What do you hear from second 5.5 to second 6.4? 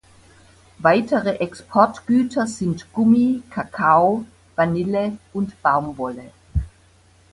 Baumwolle.